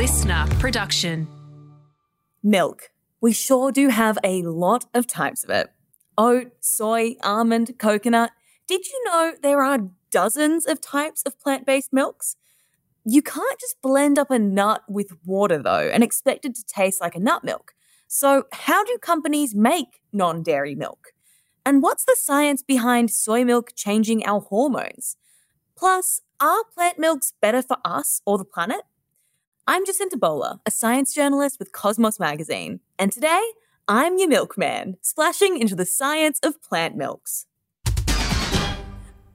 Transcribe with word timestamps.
listener 0.00 0.46
production. 0.58 1.28
Milk. 2.42 2.88
We 3.20 3.34
sure 3.34 3.70
do 3.70 3.88
have 3.88 4.16
a 4.24 4.40
lot 4.40 4.86
of 4.94 5.06
types 5.06 5.44
of 5.44 5.50
it 5.50 5.68
oat, 6.16 6.52
soy, 6.60 7.16
almond, 7.22 7.78
coconut. 7.78 8.30
Did 8.66 8.86
you 8.86 9.04
know 9.04 9.34
there 9.42 9.62
are 9.62 9.90
dozens 10.10 10.64
of 10.64 10.80
types 10.80 11.22
of 11.24 11.38
plant 11.38 11.66
based 11.66 11.92
milks? 11.92 12.36
You 13.04 13.20
can't 13.20 13.60
just 13.60 13.82
blend 13.82 14.18
up 14.18 14.30
a 14.30 14.38
nut 14.38 14.84
with 14.88 15.18
water, 15.26 15.62
though, 15.62 15.90
and 15.92 16.02
expect 16.02 16.46
it 16.46 16.54
to 16.54 16.64
taste 16.64 17.02
like 17.02 17.14
a 17.14 17.20
nut 17.20 17.44
milk. 17.44 17.74
So, 18.08 18.44
how 18.52 18.82
do 18.82 18.96
companies 19.02 19.54
make 19.54 20.00
non 20.14 20.42
dairy 20.42 20.74
milk? 20.74 21.08
And 21.66 21.82
what's 21.82 22.06
the 22.06 22.16
science 22.18 22.62
behind 22.62 23.10
soy 23.10 23.44
milk 23.44 23.72
changing 23.76 24.24
our 24.24 24.40
hormones? 24.40 25.18
Plus, 25.76 26.22
are 26.40 26.64
plant 26.74 26.98
milks 26.98 27.34
better 27.42 27.60
for 27.60 27.76
us 27.84 28.22
or 28.24 28.38
the 28.38 28.46
planet? 28.46 28.80
I'm 29.72 29.86
Jacinta 29.86 30.16
Bowler, 30.16 30.58
a 30.66 30.70
science 30.72 31.14
journalist 31.14 31.60
with 31.60 31.70
Cosmos 31.70 32.18
Magazine, 32.18 32.80
and 32.98 33.12
today 33.12 33.40
I'm 33.86 34.18
your 34.18 34.26
milkman, 34.26 34.96
splashing 35.00 35.58
into 35.58 35.76
the 35.76 35.86
science 35.86 36.40
of 36.40 36.60
plant 36.60 36.96
milks. 36.96 37.46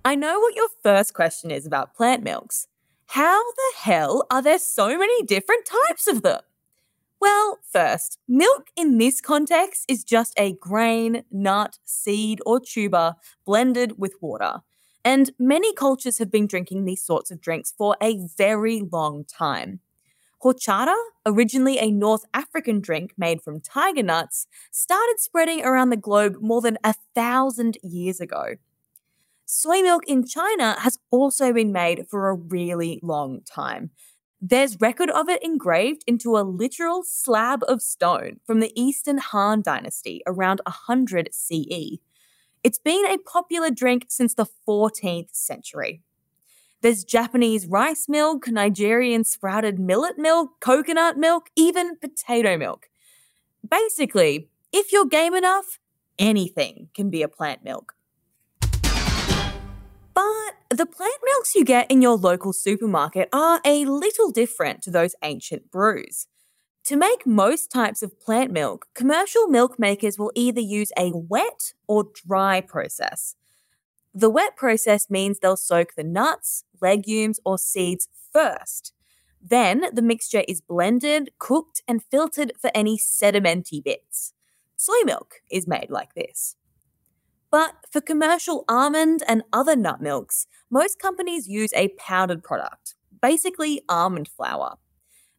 I 0.03 0.15
know 0.15 0.37
what 0.41 0.57
your 0.57 0.67
first 0.83 1.13
question 1.13 1.51
is 1.51 1.65
about 1.65 1.95
plant 1.95 2.21
milks. 2.21 2.67
How 3.05 3.41
the 3.53 3.77
hell 3.77 4.27
are 4.29 4.41
there 4.41 4.59
so 4.59 4.97
many 4.97 5.23
different 5.23 5.69
types 5.87 6.05
of 6.05 6.21
them? 6.21 6.41
Well, 7.21 7.59
first, 7.71 8.19
milk 8.27 8.67
in 8.75 8.97
this 8.97 9.21
context 9.21 9.85
is 9.87 10.03
just 10.03 10.33
a 10.37 10.51
grain, 10.51 11.23
nut, 11.31 11.79
seed, 11.85 12.41
or 12.45 12.59
tuber 12.59 13.15
blended 13.45 13.97
with 13.97 14.15
water. 14.19 14.63
And 15.05 15.31
many 15.39 15.73
cultures 15.73 16.17
have 16.17 16.29
been 16.29 16.45
drinking 16.45 16.83
these 16.83 17.05
sorts 17.05 17.31
of 17.31 17.39
drinks 17.39 17.73
for 17.77 17.95
a 18.03 18.19
very 18.37 18.81
long 18.81 19.23
time. 19.23 19.79
Horchata, 20.45 20.93
originally 21.25 21.79
a 21.79 21.89
North 21.89 22.23
African 22.31 22.79
drink 22.79 23.13
made 23.17 23.41
from 23.41 23.59
tiger 23.59 24.03
nuts, 24.03 24.45
started 24.69 25.15
spreading 25.17 25.65
around 25.65 25.89
the 25.89 25.97
globe 25.97 26.37
more 26.39 26.61
than 26.61 26.77
a 26.83 26.93
thousand 27.15 27.79
years 27.81 28.19
ago. 28.21 28.57
Soy 29.47 29.81
milk 29.81 30.03
in 30.07 30.23
China 30.23 30.75
has 30.81 30.99
also 31.09 31.51
been 31.51 31.71
made 31.71 32.05
for 32.07 32.29
a 32.29 32.35
really 32.35 32.99
long 33.01 33.41
time. 33.41 33.89
There's 34.39 34.79
record 34.79 35.09
of 35.09 35.29
it 35.29 35.43
engraved 35.43 36.03
into 36.05 36.37
a 36.37 36.45
literal 36.45 37.01
slab 37.03 37.63
of 37.67 37.81
stone 37.81 38.39
from 38.45 38.59
the 38.59 38.71
Eastern 38.79 39.17
Han 39.17 39.63
Dynasty 39.63 40.21
around 40.27 40.61
100 40.67 41.29
CE. 41.33 41.97
It's 42.63 42.79
been 42.79 43.07
a 43.07 43.17
popular 43.17 43.71
drink 43.71 44.05
since 44.09 44.35
the 44.35 44.45
14th 44.67 45.33
century. 45.33 46.03
There's 46.85 47.03
Japanese 47.03 47.65
rice 47.65 48.07
milk, 48.07 48.47
Nigerian 48.47 49.23
sprouted 49.23 49.79
millet 49.79 50.19
milk, 50.19 50.59
coconut 50.59 51.17
milk, 51.17 51.49
even 51.55 51.95
potato 51.95 52.57
milk. 52.57 52.89
Basically, 53.67 54.49
if 54.71 54.93
you're 54.93 55.07
game 55.07 55.33
enough, 55.33 55.79
anything 56.19 56.89
can 56.93 57.09
be 57.09 57.23
a 57.23 57.27
plant 57.27 57.63
milk. 57.63 57.93
But 58.61 60.53
the 60.69 60.85
plant 60.85 61.17
milks 61.23 61.55
you 61.55 61.65
get 61.65 61.89
in 61.89 62.03
your 62.03 62.17
local 62.17 62.53
supermarket 62.53 63.29
are 63.33 63.61
a 63.65 63.85
little 63.85 64.29
different 64.29 64.83
to 64.83 64.91
those 64.91 65.15
ancient 65.23 65.71
brews. 65.71 66.27
To 66.83 66.95
make 66.95 67.25
most 67.25 67.71
types 67.71 68.03
of 68.03 68.19
plant 68.19 68.51
milk, 68.51 68.85
commercial 68.93 69.47
milk 69.47 69.79
makers 69.79 70.19
will 70.19 70.31
either 70.35 70.61
use 70.61 70.91
a 70.95 71.11
wet 71.15 71.73
or 71.87 72.11
dry 72.13 72.61
process. 72.61 73.35
The 74.17 74.29
wet 74.29 74.55
process 74.55 75.09
means 75.09 75.39
they'll 75.39 75.57
soak 75.57 75.95
the 75.95 76.03
nuts, 76.03 76.63
legumes, 76.81 77.39
or 77.45 77.57
seeds 77.57 78.07
first. 78.31 78.93
Then 79.41 79.85
the 79.93 80.01
mixture 80.01 80.43
is 80.47 80.61
blended, 80.61 81.29
cooked, 81.37 81.81
and 81.87 82.03
filtered 82.03 82.53
for 82.59 82.71
any 82.73 82.97
sedimenty 82.97 83.83
bits. 83.83 84.33
Soy 84.75 85.01
milk 85.05 85.35
is 85.51 85.67
made 85.67 85.89
like 85.89 86.13
this. 86.15 86.55
But 87.51 87.75
for 87.91 88.01
commercial 88.01 88.65
almond 88.67 89.23
and 89.27 89.43
other 89.53 89.75
nut 89.75 90.01
milks, 90.01 90.47
most 90.69 90.99
companies 90.99 91.47
use 91.47 91.71
a 91.73 91.89
powdered 91.97 92.43
product, 92.43 92.95
basically 93.21 93.81
almond 93.87 94.27
flour. 94.27 94.77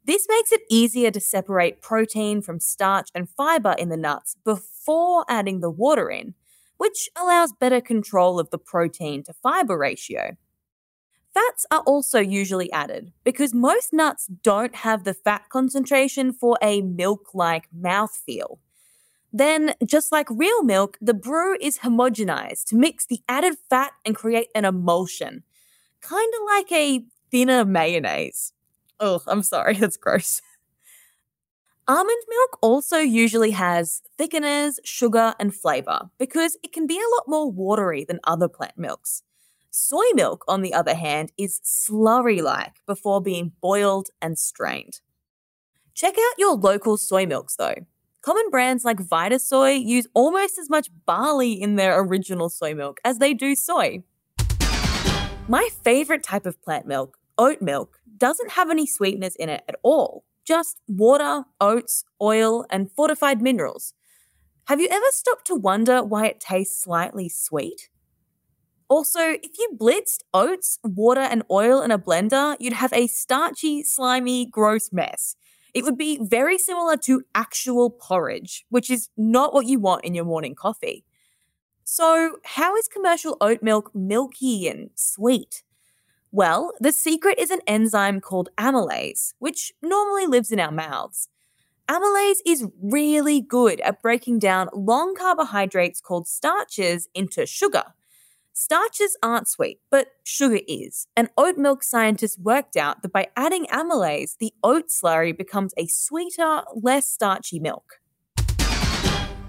This 0.04 0.26
makes 0.28 0.52
it 0.52 0.62
easier 0.70 1.10
to 1.10 1.20
separate 1.20 1.82
protein 1.82 2.40
from 2.40 2.60
starch 2.60 3.08
and 3.12 3.28
fiber 3.28 3.74
in 3.76 3.88
the 3.88 3.96
nuts 3.96 4.36
before 4.44 5.24
adding 5.28 5.60
the 5.60 5.70
water 5.70 6.08
in, 6.08 6.34
which 6.76 7.08
allows 7.16 7.52
better 7.52 7.80
control 7.80 8.38
of 8.38 8.50
the 8.50 8.58
protein 8.58 9.24
to 9.24 9.32
fiber 9.32 9.76
ratio. 9.76 10.36
Fats 11.36 11.66
are 11.70 11.80
also 11.80 12.18
usually 12.18 12.72
added 12.72 13.12
because 13.22 13.52
most 13.52 13.92
nuts 13.92 14.26
don't 14.42 14.74
have 14.74 15.04
the 15.04 15.12
fat 15.12 15.50
concentration 15.50 16.32
for 16.32 16.56
a 16.62 16.80
milk 16.80 17.34
like 17.34 17.68
mouthfeel. 17.78 18.56
Then, 19.34 19.74
just 19.84 20.10
like 20.10 20.28
real 20.30 20.62
milk, 20.62 20.96
the 20.98 21.12
brew 21.12 21.58
is 21.60 21.80
homogenized 21.80 22.64
to 22.68 22.76
mix 22.76 23.04
the 23.04 23.20
added 23.28 23.58
fat 23.68 23.92
and 24.06 24.16
create 24.16 24.48
an 24.54 24.64
emulsion. 24.64 25.42
Kind 26.00 26.32
of 26.40 26.40
like 26.46 26.72
a 26.72 27.04
thinner 27.30 27.66
mayonnaise. 27.66 28.54
Oh, 28.98 29.20
I'm 29.26 29.42
sorry, 29.42 29.74
that's 29.78 29.98
gross. 29.98 30.40
Almond 31.86 32.22
milk 32.30 32.58
also 32.62 32.96
usually 32.96 33.50
has 33.50 34.00
thickeners, 34.18 34.78
sugar, 34.84 35.34
and 35.38 35.54
flavor 35.54 36.08
because 36.16 36.56
it 36.62 36.72
can 36.72 36.86
be 36.86 36.96
a 36.96 37.14
lot 37.14 37.24
more 37.28 37.52
watery 37.52 38.06
than 38.06 38.20
other 38.24 38.48
plant 38.48 38.78
milks. 38.78 39.22
Soy 39.70 40.06
milk, 40.14 40.44
on 40.48 40.62
the 40.62 40.74
other 40.74 40.94
hand, 40.94 41.32
is 41.36 41.60
slurry 41.64 42.42
like 42.42 42.76
before 42.86 43.20
being 43.20 43.52
boiled 43.60 44.08
and 44.20 44.38
strained. 44.38 45.00
Check 45.94 46.14
out 46.18 46.38
your 46.38 46.54
local 46.54 46.96
soy 46.96 47.26
milks 47.26 47.56
though. 47.56 47.86
Common 48.22 48.50
brands 48.50 48.84
like 48.84 48.98
Vitasoy 48.98 49.82
use 49.82 50.06
almost 50.12 50.58
as 50.58 50.68
much 50.68 50.90
barley 51.06 51.52
in 51.52 51.76
their 51.76 52.00
original 52.00 52.48
soy 52.48 52.74
milk 52.74 52.98
as 53.04 53.18
they 53.18 53.32
do 53.34 53.54
soy. 53.54 54.02
My 55.48 55.68
favorite 55.84 56.24
type 56.24 56.44
of 56.44 56.60
plant 56.60 56.86
milk, 56.86 57.18
oat 57.38 57.62
milk, 57.62 58.00
doesn't 58.16 58.52
have 58.52 58.68
any 58.68 58.86
sweeteners 58.86 59.36
in 59.36 59.48
it 59.48 59.62
at 59.68 59.76
all. 59.82 60.24
Just 60.44 60.80
water, 60.88 61.44
oats, 61.60 62.04
oil, 62.20 62.64
and 62.68 62.90
fortified 62.90 63.40
minerals. 63.40 63.94
Have 64.66 64.80
you 64.80 64.88
ever 64.90 65.06
stopped 65.10 65.46
to 65.46 65.54
wonder 65.54 66.02
why 66.02 66.26
it 66.26 66.40
tastes 66.40 66.82
slightly 66.82 67.28
sweet? 67.28 67.88
Also, 68.88 69.20
if 69.20 69.58
you 69.58 69.76
blitzed 69.76 70.20
oats, 70.32 70.78
water, 70.84 71.20
and 71.20 71.42
oil 71.50 71.82
in 71.82 71.90
a 71.90 71.98
blender, 71.98 72.56
you'd 72.60 72.72
have 72.72 72.92
a 72.92 73.08
starchy, 73.08 73.82
slimy, 73.82 74.46
gross 74.46 74.92
mess. 74.92 75.36
It 75.74 75.84
would 75.84 75.98
be 75.98 76.18
very 76.22 76.56
similar 76.56 76.96
to 76.98 77.24
actual 77.34 77.90
porridge, 77.90 78.64
which 78.70 78.88
is 78.88 79.08
not 79.16 79.52
what 79.52 79.66
you 79.66 79.80
want 79.80 80.04
in 80.04 80.14
your 80.14 80.24
morning 80.24 80.54
coffee. 80.54 81.04
So, 81.84 82.38
how 82.44 82.76
is 82.76 82.88
commercial 82.88 83.36
oat 83.40 83.62
milk 83.62 83.92
milky 83.94 84.68
and 84.68 84.90
sweet? 84.94 85.62
Well, 86.32 86.72
the 86.80 86.92
secret 86.92 87.38
is 87.38 87.50
an 87.50 87.60
enzyme 87.66 88.20
called 88.20 88.50
amylase, 88.58 89.34
which 89.38 89.72
normally 89.82 90.26
lives 90.26 90.52
in 90.52 90.60
our 90.60 90.72
mouths. 90.72 91.28
Amylase 91.88 92.38
is 92.44 92.66
really 92.82 93.40
good 93.40 93.80
at 93.80 94.02
breaking 94.02 94.40
down 94.40 94.68
long 94.74 95.14
carbohydrates 95.14 96.00
called 96.00 96.26
starches 96.26 97.08
into 97.14 97.46
sugar. 97.46 97.84
Starches 98.58 99.18
aren't 99.22 99.46
sweet, 99.46 99.80
but 99.90 100.12
sugar 100.24 100.60
is. 100.66 101.08
And 101.14 101.28
oat 101.36 101.58
milk 101.58 101.82
scientists 101.82 102.38
worked 102.38 102.74
out 102.74 103.02
that 103.02 103.12
by 103.12 103.26
adding 103.36 103.66
amylase, 103.66 104.38
the 104.38 104.54
oat 104.64 104.88
slurry 104.88 105.36
becomes 105.36 105.74
a 105.76 105.86
sweeter, 105.88 106.62
less 106.74 107.06
starchy 107.06 107.60
milk. 107.60 108.00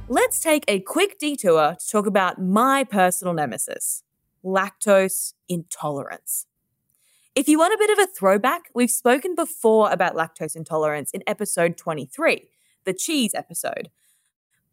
Let's 0.10 0.42
take 0.42 0.66
a 0.68 0.82
quick 0.82 1.20
detour 1.20 1.78
to 1.80 1.90
talk 1.90 2.06
about 2.06 2.42
my 2.42 2.84
personal 2.84 3.34
nemesis 3.34 4.04
lactose 4.44 5.36
intolerance. 5.48 6.46
If 7.34 7.48
you 7.48 7.58
want 7.60 7.74
a 7.74 7.78
bit 7.78 7.98
of 7.98 8.00
a 8.00 8.12
throwback, 8.12 8.64
we've 8.76 8.92
spoken 8.92 9.36
before 9.36 9.90
about 9.90 10.16
lactose 10.16 10.58
intolerance 10.58 11.12
in 11.12 11.24
episode 11.26 11.78
23, 11.78 12.50
the 12.84 12.94
cheese 12.94 13.34
episode. 13.34 13.90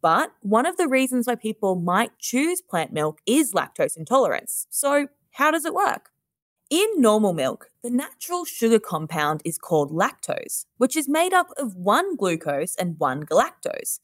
But 0.05 0.33
one 0.41 0.67
of 0.67 0.77
the 0.77 0.87
reasons 0.87 1.25
why 1.25 1.33
people 1.33 1.73
might 1.73 2.19
choose 2.19 2.61
plant 2.61 2.93
milk 2.93 3.21
is 3.25 3.53
lactose 3.53 3.97
intolerance. 3.97 4.67
So, 4.69 5.07
how 5.31 5.49
does 5.49 5.65
it 5.65 5.73
work? 5.73 6.11
In 6.69 6.85
normal 6.97 7.33
milk, 7.33 7.71
the 7.81 7.89
natural 7.89 8.45
sugar 8.45 8.77
compound 8.77 9.41
is 9.43 9.57
called 9.57 9.89
lactose, 9.89 10.67
which 10.77 10.95
is 10.95 11.09
made 11.09 11.33
up 11.33 11.47
of 11.57 11.73
one 11.73 12.15
glucose 12.15 12.75
and 12.75 12.99
one 12.99 13.23
galactose. 13.23 13.99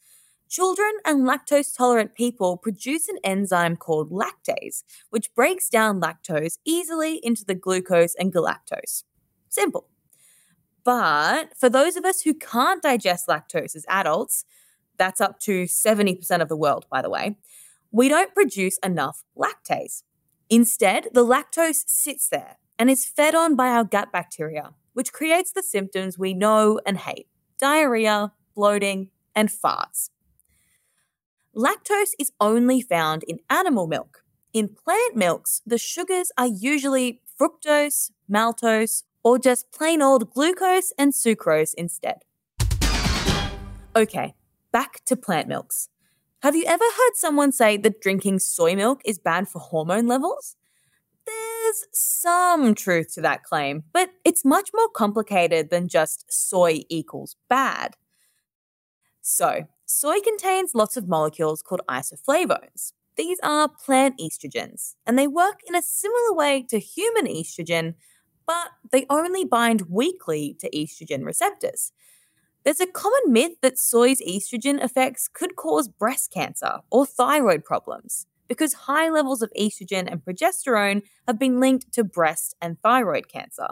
Children 0.50 0.92
and 1.06 1.24
lactose 1.30 1.78
tolerant 1.78 2.16
people 2.16 2.58
produce 2.58 3.08
an 3.08 3.20
enzyme 3.24 3.76
called 3.76 4.10
lactase, 4.10 4.82
which 5.12 5.32
breaks 5.36 5.70
down 5.70 6.02
lactose 6.02 6.58
easily 6.66 7.20
into 7.22 7.46
the 7.46 7.54
glucose 7.54 8.16
and 8.16 8.34
galactose. 8.34 9.04
Simple. 9.50 9.88
But 10.84 11.56
for 11.56 11.70
those 11.70 11.96
of 11.96 12.06
us 12.06 12.22
who 12.22 12.34
can't 12.34 12.82
digest 12.82 13.28
lactose 13.28 13.76
as 13.76 13.86
adults, 13.88 14.46
that's 15.02 15.20
up 15.20 15.40
to 15.40 15.64
70% 15.64 16.42
of 16.42 16.48
the 16.48 16.56
world, 16.56 16.86
by 16.92 17.02
the 17.02 17.10
way. 17.10 17.36
We 17.92 18.08
don't 18.08 18.36
produce 18.36 18.78
enough 18.84 19.24
lactase. 19.36 20.04
Instead, 20.48 21.08
the 21.12 21.26
lactose 21.26 21.84
sits 21.88 22.30
there 22.30 22.58
and 22.78 22.88
is 22.88 23.04
fed 23.06 23.34
on 23.34 23.56
by 23.56 23.70
our 23.70 23.84
gut 23.84 24.12
bacteria, 24.12 24.76
which 24.94 25.12
creates 25.12 25.52
the 25.52 25.64
symptoms 25.64 26.20
we 26.20 26.36
know 26.36 26.80
and 26.86 27.00
hate 27.00 27.28
diarrhea, 27.60 28.32
bloating, 28.56 29.10
and 29.36 29.50
farts. 29.50 30.10
Lactose 31.56 32.14
is 32.20 32.32
only 32.40 32.82
found 32.82 33.24
in 33.28 33.40
animal 33.50 33.88
milk. 33.88 34.24
In 34.54 34.70
plant 34.70 35.16
milks, 35.16 35.62
the 35.66 35.78
sugars 35.78 36.32
are 36.38 36.48
usually 36.48 37.22
fructose, 37.40 38.12
maltose, 38.32 39.04
or 39.24 39.40
just 39.40 39.72
plain 39.72 40.02
old 40.02 40.32
glucose 40.32 40.94
and 40.98 41.12
sucrose 41.12 41.74
instead. 41.76 42.24
Okay, 43.96 44.34
back 44.72 45.04
to 45.06 45.16
plant 45.16 45.48
milks. 45.48 45.90
Have 46.42 46.56
you 46.56 46.66
ever 46.66 46.84
heard 46.84 47.16
someone 47.16 47.52
say 47.52 47.78
that 47.78 48.02
drinking 48.02 48.40
soy 48.40 48.76
milk 48.76 49.02
is 49.06 49.20
bad 49.20 49.48
for 49.48 49.60
hormone 49.60 50.08
levels? 50.08 50.56
There's 51.26 51.86
some 51.92 52.74
truth 52.74 53.14
to 53.14 53.22
that 53.22 53.44
claim, 53.44 53.84
but 53.94 54.10
it's 54.26 54.44
much 54.44 54.72
more 54.74 54.90
complicated 54.90 55.70
than 55.70 55.88
just 55.88 56.26
soy 56.32 56.82
equals 56.90 57.36
bad. 57.48 57.96
So, 59.22 59.68
soy 59.86 60.20
contains 60.20 60.74
lots 60.74 60.98
of 60.98 61.08
molecules 61.08 61.62
called 61.62 61.82
isoflavones. 61.88 62.94
These 63.18 63.40
are 63.44 63.70
plant 63.70 64.20
estrogens, 64.20 64.96
and 65.06 65.20
they 65.20 65.28
work 65.28 65.60
in 65.68 65.76
a 65.76 65.82
similar 65.82 66.34
way 66.34 66.66
to 66.70 66.80
human 66.80 67.28
estrogen, 67.28 67.94
but 68.48 68.70
they 68.92 69.06
only 69.10 69.46
bind 69.46 69.84
weakly 69.90 70.56
to 70.60 70.70
estrogen 70.72 71.24
receptors. 71.24 71.92
There's 72.64 72.80
a 72.80 72.86
common 72.86 73.34
myth 73.34 73.54
that 73.62 73.80
soy's 73.80 74.22
estrogen 74.22 74.84
effects 74.84 75.28
could 75.28 75.56
cause 75.56 75.88
breast 75.88 76.32
cancer 76.32 76.80
or 76.92 77.08
thyroid 77.08 77.66
problems 77.66 78.28
because 78.48 78.74
high 78.74 79.10
levels 79.10 79.42
of 79.42 79.52
estrogen 79.60 80.08
and 80.12 80.24
progesterone 80.24 81.02
have 81.28 81.40
been 81.40 81.60
linked 81.60 81.92
to 81.94 82.04
breast 82.04 82.56
and 82.62 82.80
thyroid 82.82 83.28
cancer. 83.28 83.70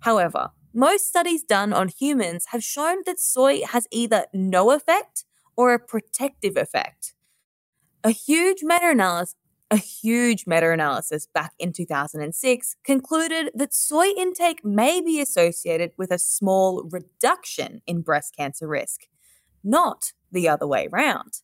However, 0.00 0.52
most 0.72 1.06
studies 1.06 1.42
done 1.42 1.74
on 1.74 1.88
humans 1.88 2.46
have 2.52 2.64
shown 2.64 3.02
that 3.04 3.20
soy 3.20 3.60
has 3.66 3.86
either 3.90 4.24
no 4.32 4.70
effect 4.70 5.24
or 5.54 5.74
a 5.74 5.78
protective 5.78 6.56
effect. 6.56 7.14
A 8.02 8.10
huge 8.10 8.62
meta-analysis 8.62 9.36
a 9.72 9.76
huge 9.76 10.44
meta-analysis 10.46 11.26
back 11.32 11.54
in 11.58 11.72
2006 11.72 12.76
concluded 12.84 13.50
that 13.54 13.72
soy 13.72 14.08
intake 14.18 14.62
may 14.62 15.00
be 15.00 15.18
associated 15.18 15.92
with 15.96 16.10
a 16.10 16.18
small 16.18 16.86
reduction 16.90 17.80
in 17.86 18.02
breast 18.02 18.36
cancer 18.36 18.68
risk, 18.68 19.06
not 19.64 20.12
the 20.30 20.46
other 20.46 20.66
way 20.66 20.90
around. 20.92 21.40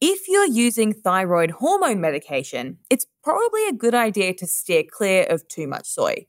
If 0.00 0.28
you're 0.28 0.46
using 0.46 0.94
thyroid 0.94 1.50
hormone 1.50 2.00
medication, 2.00 2.78
it's 2.88 3.04
probably 3.22 3.68
a 3.68 3.74
good 3.74 3.94
idea 3.94 4.32
to 4.32 4.46
steer 4.46 4.82
clear 4.90 5.24
of 5.24 5.46
too 5.46 5.66
much 5.66 5.86
soy. 5.86 6.26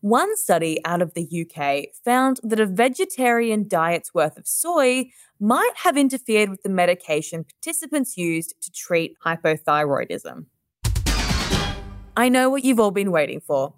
One 0.00 0.36
study 0.36 0.78
out 0.84 1.00
of 1.00 1.14
the 1.14 1.24
UK 1.24 1.94
found 2.04 2.38
that 2.42 2.60
a 2.60 2.66
vegetarian 2.66 3.66
diet's 3.66 4.12
worth 4.12 4.36
of 4.36 4.46
soy 4.46 5.10
might 5.40 5.72
have 5.76 5.96
interfered 5.96 6.50
with 6.50 6.62
the 6.62 6.68
medication 6.68 7.44
participants 7.44 8.16
used 8.16 8.54
to 8.62 8.70
treat 8.70 9.16
hypothyroidism. 9.24 10.46
I 12.16 12.28
know 12.28 12.50
what 12.50 12.64
you've 12.64 12.80
all 12.80 12.90
been 12.90 13.10
waiting 13.10 13.40
for. 13.40 13.74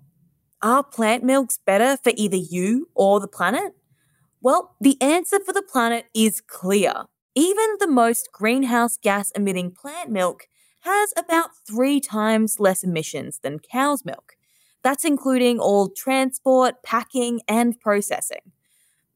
Are 0.60 0.82
plant 0.82 1.22
milks 1.22 1.58
better 1.64 1.96
for 2.02 2.12
either 2.16 2.36
you 2.36 2.88
or 2.94 3.20
the 3.20 3.28
planet? 3.28 3.74
Well, 4.40 4.76
the 4.80 5.00
answer 5.00 5.38
for 5.44 5.52
the 5.52 5.62
planet 5.62 6.06
is 6.14 6.40
clear. 6.40 7.04
Even 7.34 7.76
the 7.78 7.88
most 7.88 8.30
greenhouse 8.32 8.96
gas 8.96 9.30
emitting 9.32 9.70
plant 9.70 10.10
milk 10.10 10.48
has 10.80 11.12
about 11.16 11.50
three 11.66 12.00
times 12.00 12.58
less 12.58 12.82
emissions 12.82 13.38
than 13.42 13.58
cow's 13.60 14.04
milk. 14.04 14.34
That's 14.82 15.04
including 15.04 15.58
all 15.58 15.88
transport, 15.88 16.82
packing, 16.82 17.40
and 17.48 17.78
processing. 17.78 18.52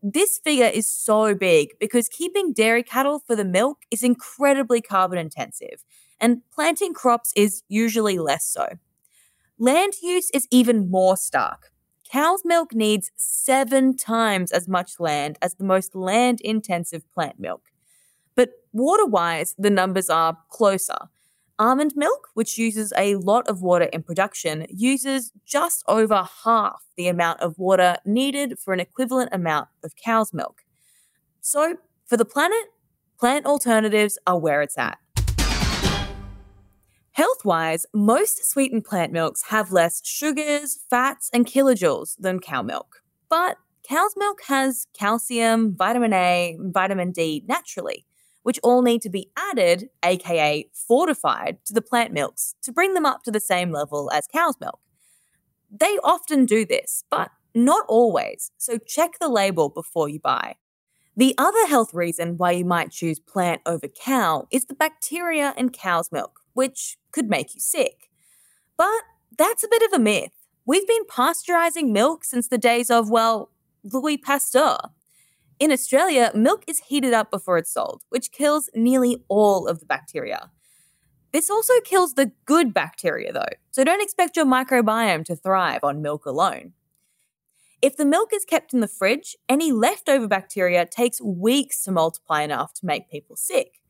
This 0.02 0.40
figure 0.42 0.66
is 0.66 0.88
so 0.88 1.34
big 1.34 1.78
because 1.78 2.08
keeping 2.08 2.52
dairy 2.52 2.82
cattle 2.82 3.20
for 3.26 3.36
the 3.36 3.44
milk 3.44 3.78
is 3.90 4.02
incredibly 4.02 4.80
carbon 4.80 5.18
intensive, 5.18 5.84
and 6.20 6.42
planting 6.52 6.92
crops 6.92 7.32
is 7.36 7.62
usually 7.68 8.18
less 8.18 8.44
so. 8.44 8.66
Land 9.58 9.94
use 10.02 10.28
is 10.34 10.48
even 10.50 10.90
more 10.90 11.16
stark. 11.16 11.70
Cow's 12.10 12.42
milk 12.44 12.74
needs 12.74 13.12
seven 13.14 13.96
times 13.96 14.50
as 14.50 14.68
much 14.68 14.98
land 14.98 15.38
as 15.40 15.54
the 15.54 15.64
most 15.64 15.94
land 15.94 16.40
intensive 16.40 17.08
plant 17.14 17.38
milk. 17.38 17.62
But 18.34 18.50
water 18.72 19.06
wise, 19.06 19.54
the 19.56 19.70
numbers 19.70 20.10
are 20.10 20.36
closer. 20.50 21.08
Almond 21.62 21.92
milk, 21.94 22.30
which 22.34 22.58
uses 22.58 22.92
a 22.98 23.14
lot 23.14 23.46
of 23.46 23.62
water 23.62 23.84
in 23.84 24.02
production, 24.02 24.66
uses 24.68 25.30
just 25.46 25.84
over 25.86 26.26
half 26.42 26.82
the 26.96 27.06
amount 27.06 27.38
of 27.38 27.56
water 27.56 27.98
needed 28.04 28.58
for 28.58 28.74
an 28.74 28.80
equivalent 28.80 29.28
amount 29.32 29.68
of 29.84 29.94
cow's 29.94 30.32
milk. 30.32 30.62
So, 31.40 31.76
for 32.04 32.16
the 32.16 32.24
planet, 32.24 32.64
plant 33.16 33.46
alternatives 33.46 34.18
are 34.26 34.40
where 34.40 34.60
it's 34.60 34.76
at. 34.76 34.98
Health 37.12 37.44
wise, 37.44 37.86
most 37.94 38.44
sweetened 38.44 38.84
plant 38.84 39.12
milks 39.12 39.44
have 39.50 39.70
less 39.70 40.04
sugars, 40.04 40.80
fats, 40.90 41.30
and 41.32 41.46
kilojoules 41.46 42.16
than 42.18 42.40
cow 42.40 42.62
milk. 42.62 43.02
But 43.28 43.56
cow's 43.88 44.14
milk 44.16 44.40
has 44.48 44.88
calcium, 44.98 45.76
vitamin 45.76 46.12
A, 46.12 46.56
vitamin 46.58 47.12
D 47.12 47.44
naturally 47.46 48.04
which 48.42 48.58
all 48.62 48.82
need 48.82 49.02
to 49.02 49.10
be 49.10 49.30
added, 49.36 49.88
aka 50.04 50.68
fortified, 50.72 51.58
to 51.64 51.72
the 51.72 51.82
plant 51.82 52.12
milks 52.12 52.54
to 52.62 52.72
bring 52.72 52.94
them 52.94 53.06
up 53.06 53.22
to 53.24 53.30
the 53.30 53.40
same 53.40 53.70
level 53.70 54.10
as 54.12 54.26
cow's 54.26 54.58
milk. 54.60 54.80
They 55.70 55.98
often 56.02 56.44
do 56.44 56.66
this, 56.66 57.04
but 57.10 57.30
not 57.54 57.84
always, 57.88 58.50
so 58.58 58.78
check 58.78 59.18
the 59.20 59.28
label 59.28 59.68
before 59.68 60.08
you 60.08 60.18
buy. 60.20 60.56
The 61.16 61.34
other 61.36 61.66
health 61.66 61.92
reason 61.92 62.38
why 62.38 62.52
you 62.52 62.64
might 62.64 62.90
choose 62.90 63.20
plant 63.20 63.60
over 63.66 63.86
cow 63.86 64.46
is 64.50 64.64
the 64.64 64.74
bacteria 64.74 65.52
in 65.58 65.68
cow's 65.68 66.10
milk, 66.10 66.40
which 66.54 66.96
could 67.10 67.28
make 67.28 67.54
you 67.54 67.60
sick. 67.60 68.08
But 68.78 69.02
that's 69.36 69.62
a 69.62 69.68
bit 69.68 69.82
of 69.82 69.92
a 69.92 69.98
myth. 69.98 70.32
We've 70.64 70.86
been 70.86 71.04
pasteurizing 71.04 71.90
milk 71.90 72.24
since 72.24 72.48
the 72.48 72.56
days 72.56 72.90
of, 72.90 73.10
well, 73.10 73.50
Louis 73.84 74.16
Pasteur. 74.16 74.78
In 75.62 75.70
Australia, 75.70 76.32
milk 76.34 76.64
is 76.66 76.80
heated 76.88 77.14
up 77.14 77.30
before 77.30 77.56
it's 77.56 77.72
sold, 77.72 78.02
which 78.08 78.32
kills 78.32 78.68
nearly 78.74 79.22
all 79.28 79.68
of 79.68 79.78
the 79.78 79.86
bacteria. 79.86 80.50
This 81.32 81.48
also 81.48 81.74
kills 81.84 82.14
the 82.14 82.32
good 82.46 82.74
bacteria, 82.74 83.32
though, 83.32 83.54
so 83.70 83.84
don't 83.84 84.02
expect 84.02 84.36
your 84.36 84.44
microbiome 84.44 85.24
to 85.26 85.36
thrive 85.36 85.84
on 85.84 86.02
milk 86.02 86.26
alone. 86.26 86.72
If 87.80 87.96
the 87.96 88.04
milk 88.04 88.30
is 88.34 88.44
kept 88.44 88.74
in 88.74 88.80
the 88.80 88.88
fridge, 88.88 89.36
any 89.48 89.70
leftover 89.70 90.26
bacteria 90.26 90.84
takes 90.84 91.22
weeks 91.22 91.84
to 91.84 91.92
multiply 91.92 92.42
enough 92.42 92.74
to 92.74 92.86
make 92.86 93.08
people 93.08 93.36
sick. 93.36 93.80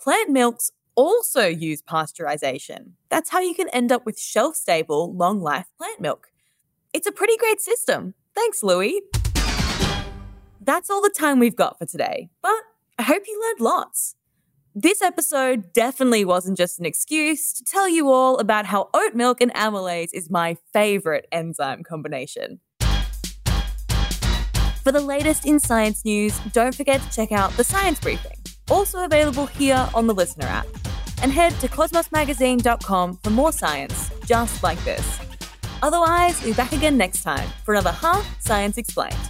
Plant 0.00 0.30
milks 0.30 0.70
also 0.94 1.46
use 1.46 1.82
pasteurization. 1.82 2.92
That's 3.10 3.28
how 3.28 3.40
you 3.40 3.54
can 3.54 3.68
end 3.74 3.92
up 3.92 4.06
with 4.06 4.18
shelf 4.18 4.56
stable, 4.56 5.14
long 5.14 5.42
life 5.42 5.66
plant 5.76 6.00
milk. 6.00 6.28
It's 6.94 7.06
a 7.06 7.12
pretty 7.12 7.36
great 7.36 7.60
system. 7.60 8.14
Thanks, 8.34 8.62
Louis 8.62 9.02
that's 10.60 10.90
all 10.90 11.00
the 11.00 11.10
time 11.10 11.38
we've 11.38 11.56
got 11.56 11.78
for 11.78 11.86
today, 11.86 12.28
but 12.42 12.60
I 12.98 13.02
hope 13.02 13.22
you 13.26 13.40
learned 13.40 13.60
lots. 13.60 14.14
This 14.74 15.02
episode 15.02 15.72
definitely 15.72 16.24
wasn't 16.24 16.56
just 16.56 16.78
an 16.78 16.86
excuse 16.86 17.52
to 17.54 17.64
tell 17.64 17.88
you 17.88 18.10
all 18.10 18.38
about 18.38 18.66
how 18.66 18.90
oat 18.94 19.14
milk 19.14 19.40
and 19.40 19.52
amylase 19.54 20.10
is 20.12 20.30
my 20.30 20.56
favorite 20.72 21.26
enzyme 21.32 21.82
combination. 21.82 22.60
For 24.84 24.92
the 24.92 25.00
latest 25.00 25.46
in 25.46 25.58
science 25.58 26.04
news, 26.04 26.38
don't 26.52 26.74
forget 26.74 27.00
to 27.02 27.10
check 27.10 27.32
out 27.32 27.50
the 27.52 27.64
Science 27.64 28.00
Briefing, 28.00 28.38
also 28.70 29.04
available 29.04 29.46
here 29.46 29.88
on 29.94 30.06
the 30.06 30.14
Listener 30.14 30.46
app. 30.46 30.66
And 31.22 31.32
head 31.32 31.52
to 31.60 31.68
cosmosmagazine.com 31.68 33.18
for 33.22 33.30
more 33.30 33.52
science 33.52 34.10
just 34.24 34.62
like 34.62 34.82
this. 34.84 35.18
Otherwise, 35.82 36.40
we'll 36.40 36.52
be 36.52 36.56
back 36.56 36.72
again 36.72 36.96
next 36.96 37.22
time 37.22 37.48
for 37.64 37.74
another 37.74 37.92
Half 37.92 38.40
Science 38.40 38.78
Explained. 38.78 39.27